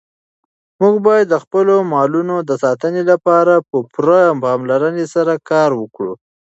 موږ 0.79 0.95
باید 1.07 1.25
د 1.29 1.35
خپلو 1.43 1.75
مالونو 1.93 2.35
د 2.49 2.51
ساتنې 2.63 3.03
لپاره 3.11 3.53
په 3.69 3.77
پوره 3.93 4.21
پاملرنې 4.43 5.05
سره 5.15 5.33
کار 5.49 5.69
وکړو. 5.81 6.13